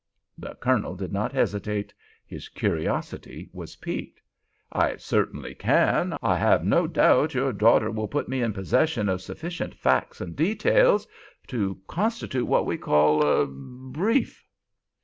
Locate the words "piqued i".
3.75-4.95